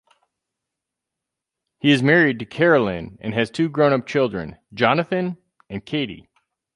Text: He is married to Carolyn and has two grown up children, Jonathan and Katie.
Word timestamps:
He 1.77 1.91
is 1.91 2.01
married 2.01 2.39
to 2.39 2.45
Carolyn 2.47 3.19
and 3.21 3.35
has 3.35 3.51
two 3.51 3.69
grown 3.69 3.93
up 3.93 4.07
children, 4.07 4.57
Jonathan 4.73 5.37
and 5.69 5.85
Katie. 5.85 6.27